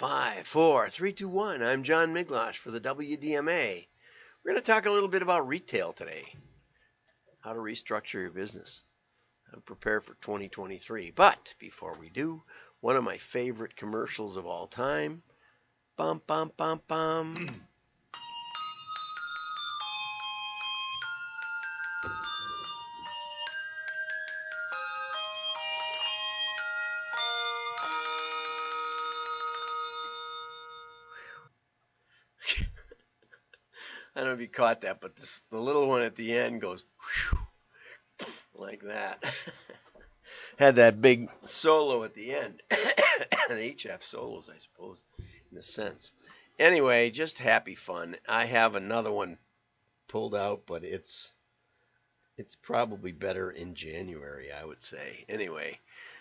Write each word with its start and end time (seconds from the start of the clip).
Five, 0.00 0.46
four, 0.46 0.88
three, 0.88 1.12
two, 1.12 1.28
one. 1.28 1.62
I'm 1.62 1.82
John 1.82 2.14
Miglautsch 2.14 2.54
for 2.54 2.70
the 2.70 2.80
WDMA. 2.80 3.86
We're 4.42 4.52
going 4.52 4.62
to 4.62 4.66
talk 4.66 4.86
a 4.86 4.90
little 4.90 5.10
bit 5.10 5.20
about 5.20 5.46
retail 5.46 5.92
today. 5.92 6.24
How 7.40 7.52
to 7.52 7.58
restructure 7.58 8.14
your 8.14 8.30
business. 8.30 8.80
and 9.52 9.62
prepare 9.66 10.00
for 10.00 10.14
2023. 10.22 11.10
But 11.10 11.54
before 11.58 11.98
we 12.00 12.08
do, 12.08 12.42
one 12.80 12.96
of 12.96 13.04
my 13.04 13.18
favorite 13.18 13.76
commercials 13.76 14.38
of 14.38 14.46
all 14.46 14.66
time. 14.66 15.22
Bum 15.98 16.22
bum 16.26 16.50
bum 16.56 16.80
bum. 16.88 17.36
caught 34.52 34.82
that, 34.82 35.00
but 35.00 35.16
this, 35.16 35.44
the 35.50 35.58
little 35.58 35.88
one 35.88 36.02
at 36.02 36.16
the 36.16 36.36
end 36.36 36.60
goes 36.60 36.84
whew, 37.30 37.38
like 38.54 38.82
that. 38.82 39.24
Had 40.58 40.76
that 40.76 41.00
big 41.00 41.30
solo 41.44 42.04
at 42.04 42.14
the 42.14 42.34
end. 42.34 42.62
they 43.48 43.68
each 43.68 43.84
have 43.84 44.04
solos, 44.04 44.50
I 44.54 44.58
suppose, 44.58 45.02
in 45.50 45.56
a 45.56 45.62
sense. 45.62 46.12
Anyway, 46.58 47.10
just 47.10 47.38
happy 47.38 47.74
fun. 47.74 48.16
I 48.28 48.44
have 48.44 48.76
another 48.76 49.10
one 49.10 49.38
pulled 50.06 50.34
out, 50.34 50.64
but 50.66 50.84
it's 50.84 51.32
it's 52.36 52.56
probably 52.56 53.12
better 53.12 53.50
in 53.50 53.74
January, 53.74 54.52
I 54.52 54.64
would 54.64 54.80
say. 54.80 55.24
Anyway, 55.28 55.78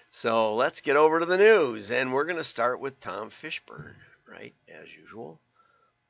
so 0.09 0.55
let's 0.55 0.81
get 0.81 0.95
over 0.95 1.19
to 1.19 1.25
the 1.25 1.37
news, 1.37 1.91
and 1.91 2.13
we're 2.13 2.25
going 2.25 2.37
to 2.37 2.43
start 2.43 2.79
with 2.79 2.99
Tom 2.99 3.29
Fishburne, 3.29 3.95
right, 4.27 4.53
as 4.67 4.93
usual. 4.95 5.39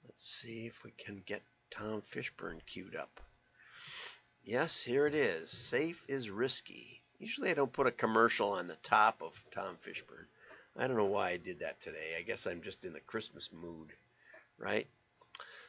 Let's 0.06 0.28
see 0.28 0.66
if 0.68 0.84
we 0.84 0.92
can 0.92 1.22
get 1.26 1.42
Tom 1.72 2.02
Fishburne 2.02 2.62
queued 2.66 2.96
up. 2.96 3.22
Yes, 4.44 4.82
here 4.82 5.06
it 5.06 5.14
is. 5.14 5.52
Safe 5.52 6.06
is 6.08 6.30
risky. 6.30 7.02
Usually 7.20 7.52
I 7.52 7.54
don't 7.54 7.74
put 7.74 7.88
a 7.88 7.92
commercial 7.92 8.54
on 8.54 8.68
the 8.68 8.78
top 8.78 9.22
of 9.22 9.34
Tom 9.52 9.78
Fishburne. 9.78 10.28
I 10.78 10.88
don't 10.88 10.98
know 10.98 11.06
why 11.06 11.32
I 11.32 11.38
did 11.38 11.60
that 11.60 11.82
today. 11.82 12.16
I 12.18 12.22
guess 12.22 12.48
I'm 12.48 12.62
just 12.62 12.86
in 12.86 12.94
the 12.94 13.00
Christmas 13.02 13.52
mood, 13.52 13.92
right? 14.58 14.88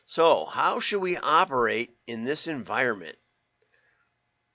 So, 0.07 0.45
how 0.45 0.81
should 0.81 1.01
we 1.01 1.17
operate 1.17 1.91
in 2.07 2.25
this 2.25 2.47
environment? 2.47 3.17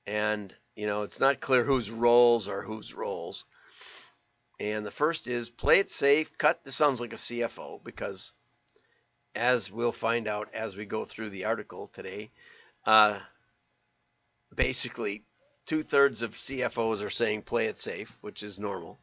And, 0.08 0.54
you 0.76 0.88
know, 0.88 1.04
it's 1.04 1.20
not 1.20 1.40
clear 1.40 1.64
whose 1.64 1.92
roles 1.92 2.48
are 2.48 2.62
whose 2.62 2.94
roles. 2.94 3.46
And 4.60 4.86
the 4.86 4.92
first 4.92 5.28
is 5.28 5.50
play 5.50 5.80
it 5.80 5.90
safe. 5.90 6.38
Cut, 6.38 6.64
this 6.64 6.76
sounds 6.76 7.02
like 7.02 7.14
a 7.14 7.18
CFO 7.18 7.84
because 7.84 8.34
as 9.36 9.72
we'll 9.72 9.92
find 9.92 10.28
out 10.28 10.54
as 10.54 10.76
we 10.76 10.86
go 10.86 11.06
through 11.06 11.30
the 11.30 11.46
article 11.46 11.90
today, 11.94 12.32
uh, 12.86 13.20
basically 14.54 15.24
two 15.66 15.84
thirds 15.84 16.22
of 16.22 16.36
CFOs 16.36 17.04
are 17.04 17.10
saying 17.10 17.42
play 17.42 17.68
it 17.68 17.80
safe, 17.80 18.18
which 18.22 18.44
is 18.44 18.60
normal. 18.60 19.00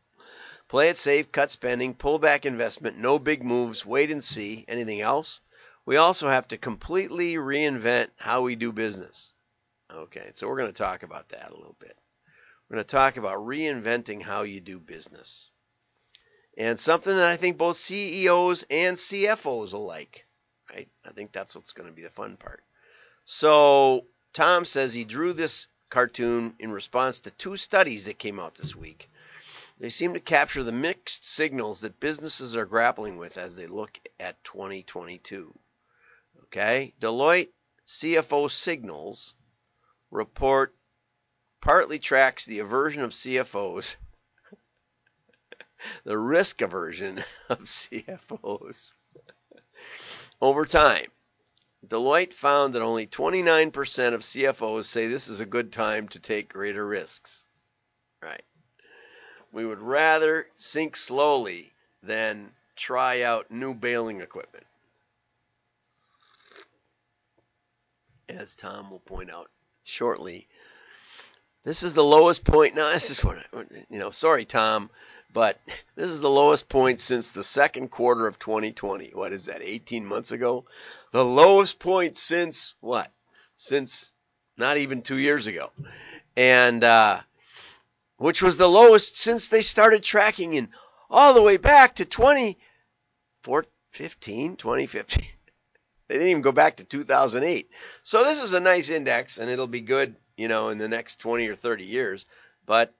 Play 0.68 0.88
it 0.88 0.96
safe, 0.96 1.30
cut 1.30 1.50
spending, 1.50 1.94
pull 1.94 2.18
back 2.18 2.46
investment, 2.46 2.96
no 2.96 3.18
big 3.18 3.44
moves, 3.44 3.84
wait 3.84 4.10
and 4.10 4.24
see. 4.24 4.64
Anything 4.68 5.00
else? 5.00 5.40
We 5.84 5.96
also 5.96 6.28
have 6.28 6.48
to 6.48 6.58
completely 6.58 7.34
reinvent 7.34 8.10
how 8.16 8.42
we 8.42 8.54
do 8.54 8.72
business. 8.72 9.34
Okay, 9.92 10.30
so 10.34 10.48
we're 10.48 10.56
going 10.56 10.72
to 10.72 10.78
talk 10.78 11.02
about 11.02 11.28
that 11.30 11.50
a 11.50 11.54
little 11.54 11.76
bit. 11.78 11.96
We're 12.68 12.76
going 12.76 12.84
to 12.84 12.90
talk 12.90 13.16
about 13.16 13.40
reinventing 13.40 14.22
how 14.22 14.42
you 14.42 14.60
do 14.60 14.78
business 14.78 15.50
and 16.56 16.78
something 16.78 17.14
that 17.14 17.30
I 17.30 17.36
think 17.36 17.56
both 17.56 17.76
CEOs 17.76 18.64
and 18.70 18.96
CFOs 18.96 19.72
alike. 19.72 20.26
Right? 20.70 20.88
I 21.04 21.10
think 21.10 21.32
that's 21.32 21.54
what's 21.54 21.72
going 21.72 21.88
to 21.88 21.94
be 21.94 22.02
the 22.02 22.10
fun 22.10 22.36
part. 22.36 22.62
So 23.24 24.06
Tom 24.32 24.64
says 24.64 24.92
he 24.92 25.04
drew 25.04 25.32
this 25.32 25.66
cartoon 25.90 26.54
in 26.58 26.72
response 26.72 27.20
to 27.20 27.30
two 27.30 27.56
studies 27.56 28.06
that 28.06 28.18
came 28.18 28.40
out 28.40 28.54
this 28.54 28.74
week. 28.74 29.10
They 29.78 29.90
seem 29.90 30.14
to 30.14 30.20
capture 30.20 30.62
the 30.62 30.72
mixed 30.72 31.24
signals 31.24 31.80
that 31.80 32.00
businesses 32.00 32.56
are 32.56 32.66
grappling 32.66 33.16
with 33.16 33.36
as 33.36 33.56
they 33.56 33.66
look 33.66 33.98
at 34.20 34.42
2022. 34.44 35.52
Okay? 36.44 36.94
Deloitte 37.00 37.50
CFO 37.86 38.50
Signals 38.50 39.34
report 40.10 40.74
partly 41.60 41.98
tracks 41.98 42.46
the 42.46 42.60
aversion 42.60 43.02
of 43.02 43.10
CFOs 43.10 43.96
the 46.04 46.18
risk 46.18 46.62
aversion 46.62 47.22
of 47.48 47.60
CFOs. 47.60 48.92
Over 50.40 50.66
time, 50.66 51.06
Deloitte 51.86 52.32
found 52.32 52.74
that 52.74 52.82
only 52.82 53.06
29% 53.06 54.14
of 54.14 54.22
CFOs 54.22 54.84
say 54.84 55.08
this 55.08 55.28
is 55.28 55.40
a 55.40 55.46
good 55.46 55.72
time 55.72 56.08
to 56.08 56.18
take 56.18 56.52
greater 56.52 56.86
risks. 56.86 57.44
Right. 58.22 58.44
We 59.50 59.66
would 59.66 59.80
rather 59.80 60.46
sink 60.56 60.96
slowly 60.96 61.72
than 62.02 62.52
try 62.76 63.22
out 63.22 63.50
new 63.50 63.74
bailing 63.74 64.20
equipment. 64.20 64.66
As 68.28 68.54
Tom 68.54 68.90
will 68.90 69.00
point 69.00 69.30
out 69.30 69.50
shortly, 69.84 70.48
this 71.64 71.82
is 71.82 71.94
the 71.94 72.04
lowest 72.04 72.44
point. 72.44 72.74
Now, 72.74 72.90
this 72.90 73.10
is 73.10 73.22
what, 73.22 73.38
you 73.90 73.98
know, 73.98 74.10
sorry, 74.10 74.44
Tom, 74.44 74.90
but 75.32 75.60
this 75.94 76.10
is 76.10 76.20
the 76.20 76.30
lowest 76.30 76.68
point 76.68 77.00
since 77.00 77.30
the 77.30 77.44
second 77.44 77.90
quarter 77.90 78.26
of 78.26 78.38
2020. 78.38 79.10
What 79.14 79.32
is 79.32 79.46
that, 79.46 79.62
18 79.62 80.06
months 80.06 80.32
ago? 80.32 80.64
The 81.12 81.24
lowest 81.24 81.78
point 81.78 82.16
since 82.16 82.74
what? 82.80 83.10
Since 83.56 84.12
not 84.56 84.76
even 84.76 85.02
two 85.02 85.18
years 85.18 85.46
ago. 85.46 85.70
And, 86.36 86.84
uh, 86.84 87.20
which 88.16 88.42
was 88.42 88.56
the 88.56 88.68
lowest 88.68 89.18
since 89.18 89.48
they 89.48 89.62
started 89.62 90.02
tracking 90.02 90.54
in 90.54 90.68
all 91.10 91.34
the 91.34 91.42
way 91.42 91.56
back 91.56 91.96
to 91.96 92.04
2015, 92.04 94.56
2015. 94.56 95.24
They 96.08 96.18
didn't 96.18 96.30
even 96.30 96.42
go 96.42 96.52
back 96.52 96.76
to 96.76 96.84
2008. 96.84 97.70
So 98.02 98.22
this 98.22 98.42
is 98.42 98.52
a 98.52 98.60
nice 98.60 98.90
index 98.90 99.38
and 99.38 99.48
it'll 99.48 99.66
be 99.66 99.80
good, 99.80 100.14
you 100.36 100.46
know, 100.46 100.68
in 100.68 100.76
the 100.76 100.88
next 100.88 101.20
20 101.20 101.48
or 101.48 101.54
30 101.54 101.84
years. 101.84 102.26
But 102.66 102.94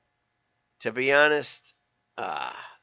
to 0.81 0.93
be 0.93 1.13
honest, 1.13 1.75
Ah, 2.19 2.79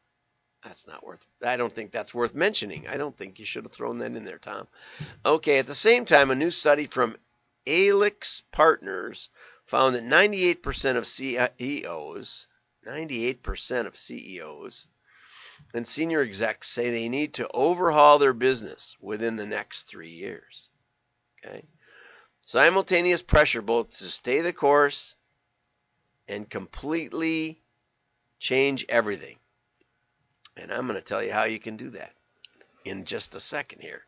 that's 0.63 0.87
not 0.87 1.05
worth. 1.05 1.25
I 1.43 1.57
don't 1.57 1.73
think 1.73 1.91
that's 1.91 2.13
worth 2.13 2.35
mentioning. 2.35 2.87
I 2.87 2.97
don't 2.97 3.17
think 3.17 3.39
you 3.39 3.45
should 3.45 3.63
have 3.63 3.71
thrown 3.71 3.99
that 3.99 4.15
in 4.15 4.25
there, 4.25 4.39
Tom. 4.39 4.67
Okay. 5.25 5.59
At 5.59 5.67
the 5.67 5.75
same 5.75 6.05
time, 6.05 6.31
a 6.31 6.35
new 6.35 6.49
study 6.49 6.85
from 6.85 7.15
Alix 7.67 8.43
Partners 8.51 9.29
found 9.65 9.95
that 9.95 10.03
98% 10.03 10.97
of 10.97 11.07
CEOs, 11.07 12.47
98% 12.87 13.85
of 13.85 13.97
CEOs 13.97 14.87
and 15.73 15.87
senior 15.87 16.21
execs 16.21 16.69
say 16.69 16.89
they 16.89 17.09
need 17.09 17.35
to 17.35 17.49
overhaul 17.53 18.17
their 18.17 18.33
business 18.33 18.97
within 18.99 19.35
the 19.35 19.45
next 19.45 19.83
three 19.83 20.09
years. 20.09 20.69
Okay. 21.45 21.63
Simultaneous 22.41 23.21
pressure 23.21 23.61
both 23.61 23.97
to 23.97 24.05
stay 24.05 24.41
the 24.41 24.53
course 24.53 25.15
and 26.27 26.49
completely 26.49 27.61
change 28.39 28.85
everything. 28.89 29.37
And 30.57 30.71
I'm 30.71 30.87
going 30.87 30.99
to 30.99 31.05
tell 31.05 31.23
you 31.23 31.31
how 31.31 31.43
you 31.43 31.59
can 31.59 31.77
do 31.77 31.89
that 31.91 32.13
in 32.85 33.05
just 33.05 33.35
a 33.35 33.39
second 33.39 33.81
here. 33.81 34.03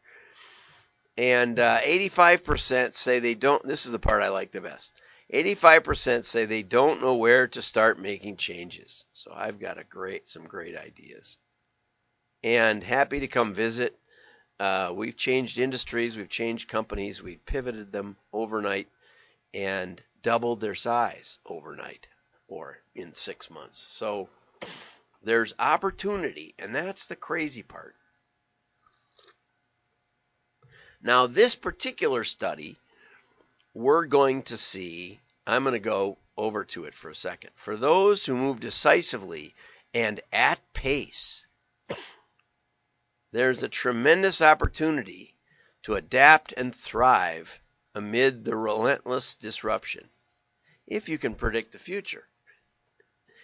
And 1.18 1.60
uh, 1.60 1.80
85% 1.82 2.94
say 2.94 3.20
they 3.20 3.36
don't. 3.36 3.64
This 3.64 3.86
is 3.86 3.92
the 3.92 4.00
part 4.00 4.24
I 4.24 4.30
like 4.30 4.52
the 4.52 4.62
best. 4.62 4.92
85% 5.34 6.24
say 6.24 6.46
they 6.46 6.64
don't 6.64 7.02
know 7.02 7.16
where 7.16 7.48
to 7.50 7.62
start 7.62 8.00
making 8.00 8.38
changes. 8.38 9.06
So 9.14 9.32
I've 9.34 9.60
got 9.60 9.78
a 9.78 9.84
great, 9.84 10.28
some 10.28 10.46
great 10.46 10.76
ideas. 10.76 11.38
And 12.44 12.84
happy 12.84 13.20
to 13.22 13.28
come 13.28 13.54
visit. 13.54 13.98
Uh, 14.60 14.92
we've 14.94 15.18
changed 15.18 15.58
industries, 15.58 16.18
we've 16.18 16.30
changed 16.30 16.70
companies, 16.70 17.22
we've 17.22 17.44
pivoted 17.46 17.92
them 17.92 18.16
overnight 18.32 18.88
and 19.54 20.02
doubled 20.22 20.62
their 20.62 20.76
size 20.76 21.40
overnight 21.48 22.08
or 22.52 22.78
in 22.94 23.14
six 23.14 23.50
months. 23.50 23.78
So 23.78 24.28
there's 25.24 25.54
opportunity, 25.58 26.54
and 26.60 26.76
that's 26.76 27.06
the 27.06 27.16
crazy 27.16 27.64
part. 27.64 27.96
Now, 31.02 31.28
this 31.28 31.56
particular 31.56 32.26
study, 32.26 32.76
we're 33.74 34.06
going 34.06 34.44
to 34.44 34.58
see, 34.58 35.22
I'm 35.48 35.64
going 35.64 35.74
to 35.74 35.80
go 35.80 36.18
over 36.36 36.66
to 36.66 36.84
it 36.84 36.94
for 36.94 37.10
a 37.10 37.16
second. 37.16 37.52
For 37.56 37.78
those 37.78 38.26
who 38.26 38.36
move 38.36 38.60
decisively 38.60 39.56
and 39.94 40.20
at 40.34 40.60
pace, 40.74 41.48
there's 43.32 43.64
a 43.64 43.70
tremendous 43.70 44.42
opportunity 44.42 45.36
to 45.84 45.96
adapt 45.96 46.54
and 46.58 46.76
thrive 46.76 47.62
amid 47.96 48.44
the 48.44 48.58
relentless 48.58 49.36
disruption 49.36 50.10
if 50.86 51.08
you 51.08 51.18
can 51.18 51.34
predict 51.34 51.72
the 51.72 51.80
future 51.80 52.28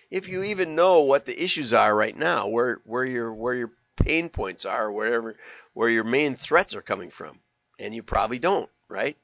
if 0.10 0.28
you 0.30 0.44
even 0.44 0.76
know 0.76 1.02
what 1.02 1.26
the 1.26 1.44
issues 1.44 1.74
are 1.74 1.96
right 1.96 2.16
now, 2.16 2.48
where 2.48 2.80
where 2.86 3.06
your 3.06 3.34
where 3.34 3.54
your 3.54 3.72
pain 3.98 4.30
points 4.30 4.66
are, 4.66 4.92
wherever 4.92 5.36
where 5.74 5.90
your 5.90 6.04
main 6.04 6.36
threats 6.36 6.74
are 6.76 6.82
coming 6.82 7.10
from, 7.10 7.40
and 7.80 7.94
you 7.94 8.04
probably 8.04 8.40
don't, 8.40 8.70
right? 8.88 9.18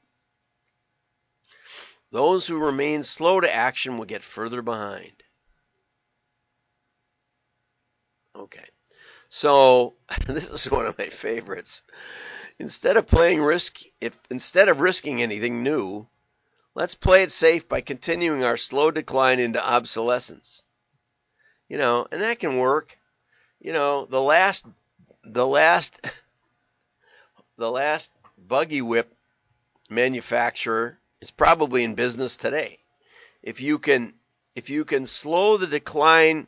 Those 2.10 2.46
who 2.46 2.58
remain 2.58 3.02
slow 3.02 3.40
to 3.40 3.52
action 3.52 3.98
will 3.98 4.04
get 4.04 4.22
further 4.22 4.62
behind. 4.62 5.22
Okay. 8.36 8.66
So 9.28 9.94
this 10.26 10.48
is 10.48 10.70
one 10.70 10.86
of 10.86 10.98
my 10.98 11.08
favorites. 11.08 11.82
Instead 12.58 12.96
of 12.96 13.06
playing 13.06 13.42
risk, 13.42 13.80
if 14.00 14.16
instead 14.30 14.68
of 14.68 14.80
risking 14.80 15.22
anything 15.22 15.62
new, 15.62 16.06
let's 16.74 16.94
play 16.94 17.22
it 17.22 17.32
safe 17.32 17.68
by 17.68 17.80
continuing 17.80 18.44
our 18.44 18.56
slow 18.56 18.90
decline 18.90 19.40
into 19.40 19.64
obsolescence. 19.64 20.62
You 21.68 21.78
know, 21.78 22.06
and 22.10 22.20
that 22.20 22.38
can 22.38 22.58
work. 22.58 22.98
You 23.60 23.72
know, 23.72 24.06
the 24.06 24.20
last 24.20 24.64
the 25.22 25.46
last 25.46 26.00
the 27.56 27.70
last 27.70 28.10
buggy 28.36 28.82
whip 28.82 29.12
manufacturer 29.88 30.98
is 31.20 31.30
probably 31.30 31.84
in 31.84 31.94
business 31.94 32.36
today. 32.36 32.78
If 33.42 33.60
you 33.60 33.78
can 33.78 34.14
if 34.54 34.70
you 34.70 34.84
can 34.84 35.06
slow 35.06 35.56
the 35.56 35.66
decline 35.66 36.46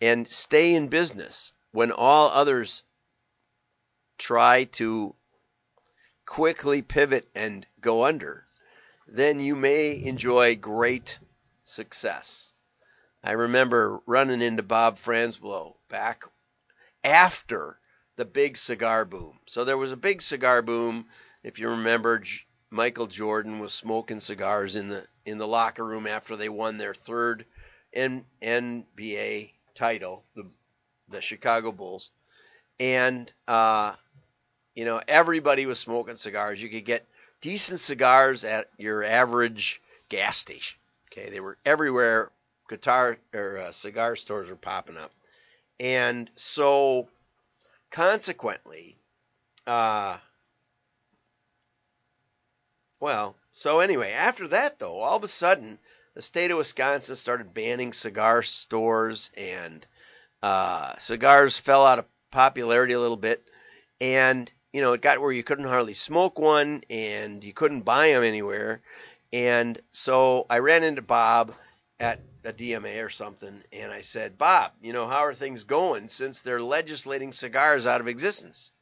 and 0.00 0.28
stay 0.28 0.74
in 0.74 0.88
business 0.88 1.52
when 1.72 1.90
all 1.90 2.28
others 2.28 2.82
try 4.18 4.64
to 4.64 5.14
quickly 6.26 6.82
pivot 6.82 7.26
and 7.34 7.66
go 7.80 8.04
under, 8.04 8.46
then 9.06 9.40
you 9.40 9.56
may 9.56 10.00
enjoy 10.02 10.54
great 10.56 11.18
success. 11.64 12.52
I 13.22 13.32
remember 13.32 14.00
running 14.06 14.42
into 14.42 14.62
Bob 14.62 14.98
Franzblow 14.98 15.74
back 15.88 16.24
after 17.02 17.78
the 18.16 18.24
big 18.24 18.56
cigar 18.56 19.04
boom. 19.04 19.38
So 19.46 19.64
there 19.64 19.78
was 19.78 19.92
a 19.92 19.96
big 19.96 20.22
cigar 20.22 20.62
boom. 20.62 21.06
If 21.42 21.58
you 21.58 21.70
remember, 21.70 22.22
Michael 22.70 23.06
Jordan 23.06 23.58
was 23.58 23.72
smoking 23.72 24.20
cigars 24.20 24.76
in 24.76 24.88
the 24.88 25.06
in 25.24 25.38
the 25.38 25.46
locker 25.46 25.84
room 25.84 26.06
after 26.06 26.36
they 26.36 26.48
won 26.48 26.78
their 26.78 26.94
third 26.94 27.44
N, 27.92 28.24
NBA 28.42 29.52
title, 29.74 30.24
the 30.34 30.46
the 31.08 31.20
Chicago 31.20 31.72
Bulls, 31.72 32.10
and 32.78 33.32
uh, 33.46 33.94
you 34.74 34.84
know 34.84 35.00
everybody 35.08 35.66
was 35.66 35.78
smoking 35.78 36.16
cigars. 36.16 36.60
You 36.60 36.68
could 36.68 36.84
get 36.84 37.06
decent 37.40 37.80
cigars 37.80 38.44
at 38.44 38.68
your 38.76 39.02
average 39.02 39.80
gas 40.08 40.36
station. 40.36 40.78
Okay, 41.10 41.30
they 41.30 41.40
were 41.40 41.56
everywhere. 41.64 42.30
Guitar 42.68 43.18
or 43.34 43.58
uh, 43.58 43.72
cigar 43.72 44.16
stores 44.16 44.48
were 44.48 44.56
popping 44.56 44.96
up, 44.96 45.12
and 45.80 46.30
so 46.36 47.08
consequently, 47.90 48.96
uh, 49.66 50.18
well, 53.00 53.36
so 53.52 53.80
anyway, 53.80 54.12
after 54.12 54.48
that 54.48 54.78
though, 54.78 54.98
all 55.00 55.16
of 55.16 55.24
a 55.24 55.28
sudden, 55.28 55.78
the 56.14 56.22
state 56.22 56.50
of 56.50 56.58
Wisconsin 56.58 57.16
started 57.16 57.54
banning 57.54 57.92
cigar 57.92 58.42
stores 58.42 59.30
and 59.36 59.86
uh, 60.42 60.96
cigars 60.98 61.58
fell 61.58 61.86
out 61.86 61.98
of 61.98 62.06
popularity 62.30 62.94
a 62.94 63.00
little 63.00 63.16
bit, 63.16 63.44
and 64.00 64.50
you 64.72 64.80
know 64.80 64.92
it 64.92 65.00
got 65.00 65.20
where 65.20 65.32
you 65.32 65.42
couldn't 65.42 65.64
hardly 65.64 65.94
smoke 65.94 66.38
one, 66.38 66.82
and 66.90 67.42
you 67.42 67.52
couldn't 67.52 67.82
buy 67.82 68.08
them 68.10 68.22
anywhere. 68.22 68.82
And 69.32 69.78
so 69.92 70.46
I 70.48 70.58
ran 70.58 70.84
into 70.84 71.02
Bob 71.02 71.54
at 72.00 72.20
a 72.44 72.52
DMA 72.52 73.04
or 73.04 73.10
something, 73.10 73.62
and 73.72 73.92
I 73.92 74.02
said, 74.02 74.38
Bob, 74.38 74.72
you 74.80 74.92
know 74.92 75.08
how 75.08 75.24
are 75.24 75.34
things 75.34 75.64
going 75.64 76.08
since 76.08 76.42
they're 76.42 76.62
legislating 76.62 77.32
cigars 77.32 77.86
out 77.86 78.00
of 78.00 78.08
existence? 78.08 78.72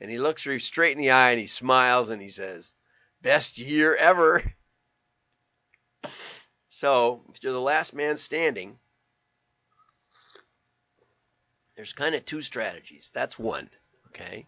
And 0.00 0.10
he 0.10 0.18
looks 0.18 0.46
me 0.46 0.58
straight 0.58 0.96
in 0.96 1.02
the 1.02 1.10
eye 1.10 1.32
and 1.32 1.40
he 1.40 1.46
smiles 1.46 2.10
and 2.10 2.22
he 2.22 2.28
says, 2.28 2.72
Best 3.22 3.58
year 3.58 3.94
ever. 3.94 4.42
So, 6.68 7.24
if 7.34 7.42
you're 7.42 7.52
the 7.52 7.60
last 7.60 7.94
man 7.94 8.16
standing, 8.16 8.78
there's 11.76 11.92
kind 11.92 12.14
of 12.14 12.24
two 12.24 12.40
strategies. 12.40 13.10
That's 13.12 13.38
one. 13.38 13.68
Okay. 14.08 14.46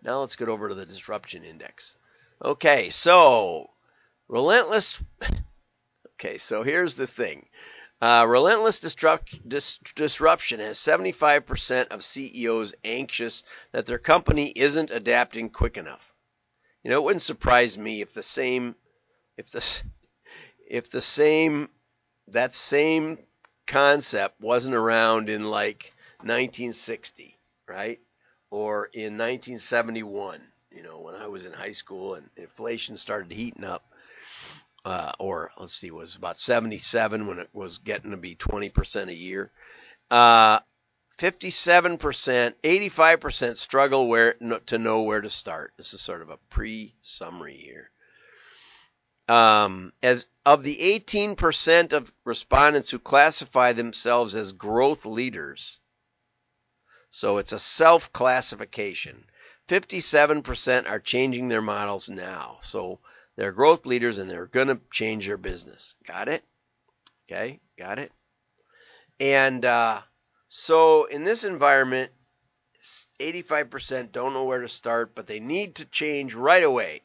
Now 0.00 0.20
let's 0.20 0.36
get 0.36 0.48
over 0.48 0.68
to 0.68 0.76
the 0.76 0.86
disruption 0.86 1.42
index. 1.42 1.96
Okay, 2.44 2.90
so 2.90 3.70
relentless. 4.28 5.02
Okay, 6.24 6.38
so 6.38 6.62
here's 6.62 6.94
the 6.94 7.06
thing. 7.08 7.48
Uh, 8.00 8.24
relentless 8.28 8.78
disrupt, 8.78 9.36
dis, 9.48 9.78
disruption 9.96 10.60
has 10.60 10.78
75% 10.78 11.88
of 11.88 12.04
CEOs 12.04 12.74
anxious 12.84 13.42
that 13.72 13.86
their 13.86 13.98
company 13.98 14.52
isn't 14.54 14.92
adapting 14.92 15.50
quick 15.50 15.76
enough. 15.76 16.14
You 16.84 16.90
know, 16.90 16.98
it 16.98 17.02
wouldn't 17.02 17.22
surprise 17.22 17.76
me 17.76 18.02
if 18.02 18.14
the 18.14 18.22
same, 18.22 18.76
if 19.36 19.50
the, 19.50 19.82
if 20.70 20.90
the 20.90 21.00
same, 21.00 21.68
that 22.28 22.54
same 22.54 23.18
concept 23.66 24.40
wasn't 24.40 24.76
around 24.76 25.28
in 25.28 25.50
like 25.50 25.92
1960, 26.18 27.36
right? 27.66 27.98
Or 28.48 28.88
in 28.92 29.18
1971, 29.18 30.40
you 30.70 30.84
know, 30.84 31.00
when 31.00 31.16
I 31.16 31.26
was 31.26 31.46
in 31.46 31.52
high 31.52 31.72
school 31.72 32.14
and 32.14 32.30
inflation 32.36 32.96
started 32.96 33.32
heating 33.32 33.64
up. 33.64 33.91
Uh, 34.84 35.12
or 35.18 35.52
let's 35.58 35.74
see, 35.74 35.90
was 35.90 36.16
about 36.16 36.36
77 36.36 37.26
when 37.26 37.38
it 37.38 37.48
was 37.52 37.78
getting 37.78 38.10
to 38.10 38.16
be 38.16 38.34
20% 38.34 39.08
a 39.08 39.14
year. 39.14 39.52
Uh, 40.10 40.58
57%, 41.18 42.54
85% 42.64 43.56
struggle 43.56 44.08
where 44.08 44.34
to 44.66 44.78
know 44.78 45.02
where 45.02 45.20
to 45.20 45.30
start. 45.30 45.72
This 45.76 45.94
is 45.94 46.00
sort 46.00 46.22
of 46.22 46.30
a 46.30 46.38
pre-summary 46.50 47.56
here. 47.56 47.90
Um, 49.28 49.92
as 50.02 50.26
of 50.44 50.64
the 50.64 50.76
18% 50.76 51.92
of 51.92 52.12
respondents 52.24 52.90
who 52.90 52.98
classify 52.98 53.72
themselves 53.72 54.34
as 54.34 54.52
growth 54.52 55.06
leaders, 55.06 55.78
so 57.10 57.38
it's 57.38 57.52
a 57.52 57.58
self 57.58 58.12
classification. 58.12 59.24
57% 59.68 60.90
are 60.90 60.98
changing 60.98 61.48
their 61.48 61.62
models 61.62 62.08
now. 62.08 62.58
So 62.62 62.98
they're 63.36 63.52
growth 63.52 63.86
leaders 63.86 64.18
and 64.18 64.30
they're 64.30 64.46
going 64.46 64.68
to 64.68 64.80
change 64.90 65.26
their 65.26 65.36
business. 65.36 65.94
Got 66.06 66.28
it? 66.28 66.44
Okay, 67.30 67.60
got 67.78 67.98
it? 67.98 68.12
And 69.20 69.64
uh, 69.64 70.00
so 70.48 71.04
in 71.04 71.24
this 71.24 71.44
environment, 71.44 72.10
85% 73.20 74.12
don't 74.12 74.32
know 74.32 74.44
where 74.44 74.60
to 74.60 74.68
start, 74.68 75.14
but 75.14 75.26
they 75.26 75.40
need 75.40 75.76
to 75.76 75.84
change 75.84 76.34
right 76.34 76.62
away. 76.62 77.02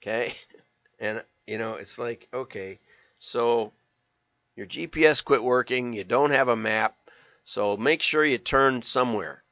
Okay? 0.00 0.34
And, 1.00 1.20
you 1.48 1.58
know, 1.58 1.74
it's 1.74 1.98
like, 1.98 2.28
okay, 2.32 2.78
so 3.18 3.72
your 4.54 4.66
GPS 4.66 5.24
quit 5.24 5.42
working, 5.42 5.92
you 5.92 6.04
don't 6.04 6.30
have 6.30 6.46
a 6.46 6.54
map, 6.54 6.96
so 7.42 7.76
make 7.76 8.02
sure 8.02 8.24
you 8.24 8.38
turn 8.38 8.82
somewhere. 8.82 9.42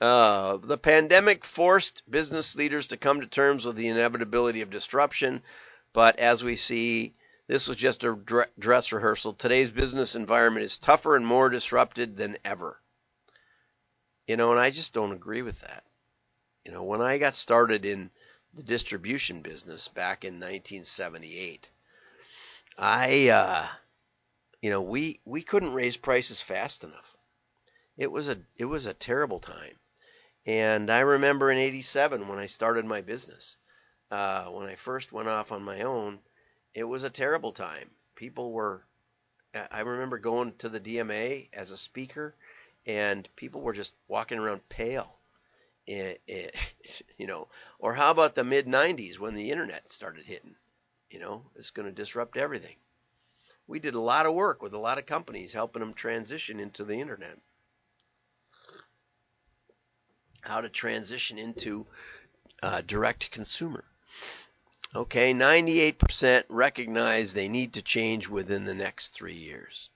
Uh, 0.00 0.58
the 0.58 0.78
pandemic 0.78 1.44
forced 1.44 2.08
business 2.08 2.54
leaders 2.54 2.86
to 2.88 2.96
come 2.96 3.20
to 3.20 3.26
terms 3.26 3.64
with 3.64 3.76
the 3.76 3.88
inevitability 3.88 4.60
of 4.60 4.70
disruption, 4.70 5.42
but 5.92 6.18
as 6.18 6.44
we 6.44 6.54
see, 6.54 7.14
this 7.48 7.66
was 7.66 7.76
just 7.76 8.04
a 8.04 8.16
dress 8.58 8.92
rehearsal. 8.92 9.32
Today's 9.32 9.70
business 9.70 10.14
environment 10.14 10.64
is 10.64 10.78
tougher 10.78 11.16
and 11.16 11.26
more 11.26 11.48
disrupted 11.48 12.16
than 12.16 12.38
ever. 12.44 12.78
You 14.26 14.36
know, 14.36 14.50
and 14.50 14.60
I 14.60 14.70
just 14.70 14.92
don't 14.92 15.12
agree 15.12 15.42
with 15.42 15.60
that. 15.60 15.84
You 16.64 16.72
know, 16.72 16.82
when 16.84 17.00
I 17.00 17.18
got 17.18 17.34
started 17.34 17.84
in 17.84 18.10
the 18.54 18.62
distribution 18.62 19.40
business 19.40 19.88
back 19.88 20.24
in 20.24 20.34
1978, 20.34 21.70
I 22.76 23.28
uh, 23.30 23.66
you 24.60 24.70
know, 24.70 24.82
we 24.82 25.20
we 25.24 25.42
couldn't 25.42 25.72
raise 25.72 25.96
prices 25.96 26.40
fast 26.40 26.84
enough. 26.84 27.16
It 27.96 28.12
was 28.12 28.28
a 28.28 28.38
it 28.56 28.66
was 28.66 28.86
a 28.86 28.94
terrible 28.94 29.40
time. 29.40 29.78
And 30.48 30.90
I 30.90 31.00
remember 31.00 31.50
in 31.50 31.58
'87 31.58 32.26
when 32.26 32.38
I 32.38 32.46
started 32.46 32.86
my 32.86 33.02
business, 33.02 33.58
uh, 34.10 34.46
when 34.46 34.66
I 34.66 34.76
first 34.76 35.12
went 35.12 35.28
off 35.28 35.52
on 35.52 35.62
my 35.62 35.82
own, 35.82 36.20
it 36.72 36.84
was 36.84 37.04
a 37.04 37.10
terrible 37.10 37.52
time. 37.52 37.90
People 38.14 38.50
were. 38.52 38.82
I 39.54 39.80
remember 39.80 40.16
going 40.16 40.56
to 40.56 40.70
the 40.70 40.80
DMA 40.80 41.50
as 41.52 41.70
a 41.70 41.76
speaker, 41.76 42.34
and 42.86 43.28
people 43.36 43.60
were 43.60 43.74
just 43.74 43.92
walking 44.08 44.38
around 44.38 44.66
pale. 44.70 45.18
It, 45.86 46.22
it, 46.26 46.56
you 47.18 47.26
know, 47.26 47.48
or 47.78 47.92
how 47.92 48.10
about 48.10 48.34
the 48.34 48.42
mid 48.42 48.66
'90s 48.66 49.18
when 49.18 49.34
the 49.34 49.50
internet 49.50 49.92
started 49.92 50.24
hitting? 50.24 50.56
You 51.10 51.18
know, 51.18 51.44
it's 51.56 51.72
going 51.72 51.88
to 51.88 51.92
disrupt 51.92 52.38
everything 52.38 52.76
we 53.66 53.78
did 53.78 53.94
a 53.94 54.00
lot 54.00 54.24
of 54.24 54.32
work 54.32 54.62
with 54.62 54.72
a 54.72 54.78
lot 54.78 54.96
of 54.96 55.04
companies 55.04 55.52
helping 55.52 55.80
them 55.80 55.92
transition 55.92 56.58
into 56.58 56.84
the 56.84 56.98
internet. 56.98 57.38
How 60.48 60.62
to 60.62 60.70
transition 60.70 61.38
into 61.38 61.86
uh, 62.62 62.80
direct 62.80 63.30
consumer. 63.30 63.84
Okay, 64.94 65.34
98% 65.34 66.44
recognize 66.48 67.34
they 67.34 67.50
need 67.50 67.74
to 67.74 67.82
change 67.82 68.28
within 68.28 68.64
the 68.64 68.72
next 68.72 69.10
three 69.10 69.34
years, 69.34 69.90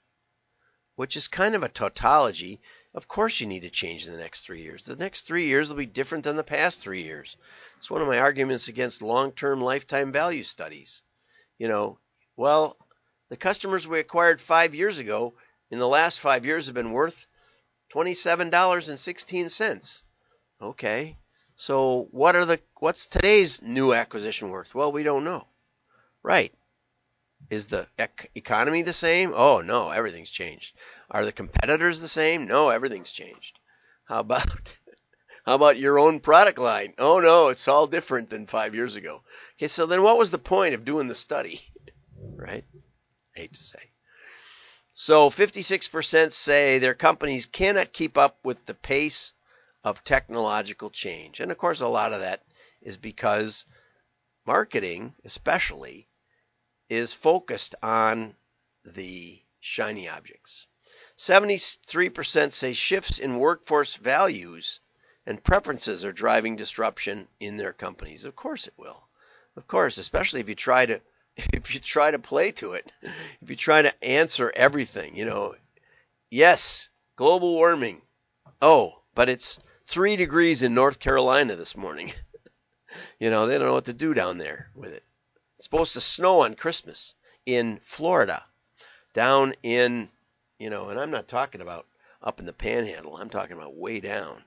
which 0.95 1.17
is 1.17 1.27
kind 1.27 1.55
of 1.55 1.63
a 1.63 1.71
tautology. 1.71 2.61
Of 2.93 3.09
course, 3.09 3.41
you 3.41 3.47
need 3.47 3.63
to 3.63 3.71
change 3.71 4.07
in 4.07 4.13
the 4.13 4.19
next 4.19 4.43
three 4.43 4.61
years. 4.61 4.85
The 4.85 4.95
next 4.95 5.23
three 5.23 5.47
years 5.47 5.71
will 5.71 5.77
be 5.77 5.87
different 5.87 6.25
than 6.25 6.37
the 6.37 6.45
past 6.45 6.83
three 6.83 7.03
years. 7.03 7.39
It's 7.79 7.91
one 7.91 8.03
of 8.03 8.09
my 8.09 8.19
arguments 8.19 8.69
against 8.69 9.01
long 9.01 9.33
term 9.33 9.63
lifetime 9.63 10.13
value 10.13 10.45
studies. 10.45 11.01
You 11.57 11.69
know, 11.69 11.99
well, 12.37 12.77
the 13.31 13.39
customers 13.39 13.89
we 13.89 14.01
acquired 14.01 14.39
five 14.39 14.75
years 14.75 14.99
ago 14.99 15.33
in 15.71 15.79
the 15.79 15.89
last 15.89 16.21
five 16.21 16.45
years 16.45 16.67
have 16.67 16.75
been 16.75 16.93
worth 16.93 17.27
$27.16. 17.95 20.03
Okay. 20.63 21.17
So 21.57 22.07
what 22.13 22.37
are 22.37 22.45
the 22.45 22.61
what's 22.79 23.07
today's 23.07 23.61
new 23.63 23.93
acquisition 23.93 24.49
worth? 24.49 24.77
Well, 24.77 24.93
we 24.93 25.03
don't 25.03 25.25
know. 25.25 25.49
Right. 26.23 26.55
Is 27.51 27.67
the 27.67 27.89
ec- 27.99 28.31
economy 28.37 28.83
the 28.83 28.93
same? 28.93 29.33
Oh 29.35 29.61
no, 29.61 29.91
everything's 29.91 30.31
changed. 30.31 30.77
Are 31.11 31.25
the 31.25 31.33
competitors 31.33 32.01
the 32.01 32.09
same? 32.09 32.47
No, 32.47 32.69
everything's 32.69 33.11
changed. 33.11 33.59
How 34.05 34.21
about 34.21 34.77
how 35.45 35.57
about 35.57 35.79
your 35.79 35.99
own 35.99 36.21
product 36.21 36.59
line? 36.61 36.95
Oh 36.97 37.19
no, 37.19 37.49
it's 37.49 37.67
all 37.67 37.89
different 37.89 38.31
than 38.31 38.47
5 38.47 38.77
years 38.77 38.95
ago. 38.95 39.23
Okay, 39.59 39.67
so 39.67 39.87
then 39.87 40.03
what 40.03 40.17
was 40.17 40.31
the 40.31 40.39
point 40.39 40.75
of 40.75 40.85
doing 40.85 41.09
the 41.09 41.17
study? 41.17 41.61
right? 42.37 42.65
I 43.37 43.41
hate 43.41 43.55
to 43.55 43.63
say. 43.63 43.91
So 44.93 45.29
56% 45.29 46.31
say 46.31 46.79
their 46.79 46.95
companies 46.95 47.47
cannot 47.47 47.93
keep 47.93 48.17
up 48.17 48.39
with 48.45 48.65
the 48.67 48.75
pace 48.75 49.33
of 49.85 50.05
technological 50.05 50.91
change. 50.91 51.41
And 51.41 51.51
of 51.51 51.59
course, 51.59 51.81
a 51.81 51.89
lot 51.89 52.13
of 52.13 52.21
that 52.21 52.43
is 52.81 52.97
because 52.97 53.65
marketing, 54.47 55.15
especially, 55.25 56.09
is 56.89 57.13
focused 57.13 57.75
on 57.83 58.35
the 58.85 59.43
shiny 59.61 60.09
objects. 60.09 60.67
73% 61.17 62.53
say 62.53 62.73
shifts 62.73 63.19
in 63.19 63.39
workforce 63.39 63.95
values 63.95 64.81
and 65.27 65.45
preferences 65.45 66.05
are 66.05 66.13
driving 66.13 66.57
disruption 66.57 67.29
in 67.39 67.57
their 67.57 67.73
companies. 67.73 68.25
Of 68.25 68.35
course 68.35 68.67
it 68.67 68.75
will. 68.77 69.07
Of 69.57 69.69
course, 69.69 69.99
especially 69.99 70.41
if 70.41 70.49
you 70.49 70.55
try 70.55 70.87
to 70.87 71.01
if 71.37 71.75
you 71.75 71.81
try 71.81 72.11
to 72.11 72.19
play 72.19 72.53
to 72.53 72.73
it. 72.73 72.93
If 73.41 73.51
you 73.51 73.57
try 73.57 73.83
to 73.83 74.05
answer 74.05 74.53
everything, 74.55 75.17
you 75.17 75.25
know, 75.25 75.55
yes, 76.31 76.91
global 77.17 77.55
warming. 77.55 78.03
Oh, 78.61 79.03
but 79.15 79.29
it's 79.29 79.59
3 79.93 80.17
degrees 80.17 80.63
in 80.63 80.73
North 80.73 80.99
Carolina 80.99 81.55
this 81.55 81.77
morning. 81.77 82.11
you 83.21 83.29
know, 83.29 83.47
they 83.47 83.59
don't 83.59 83.67
know 83.67 83.75
what 83.75 83.85
to 83.85 83.93
do 83.93 84.15
down 84.15 84.39
there 84.39 84.71
with 84.75 84.91
it. 84.91 85.05
It's 85.57 85.65
supposed 85.65 85.93
to 85.93 86.01
snow 86.01 86.41
on 86.41 86.55
Christmas 86.55 87.15
in 87.45 87.79
Florida, 87.83 88.43
down 89.13 89.53
in, 89.63 90.09
you 90.59 90.71
know, 90.71 90.89
and 90.89 90.99
I'm 90.99 91.11
not 91.11 91.29
talking 91.29 91.61
about 91.61 91.85
up 92.23 92.41
in 92.41 92.47
the 92.47 92.55
panhandle. 92.55 93.19
I'm 93.19 93.29
talking 93.29 93.55
about 93.55 93.77
way 93.77 94.01
down. 94.01 94.43